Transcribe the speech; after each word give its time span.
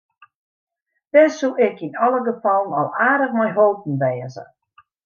Dêr 1.11 1.29
soe 1.37 1.59
ik 1.67 1.77
yn 1.87 1.95
alle 2.05 2.19
gefallen 2.29 2.77
al 2.79 2.89
aardich 3.07 3.35
mei 3.37 3.51
holpen 3.57 3.95
wêze. 4.01 4.43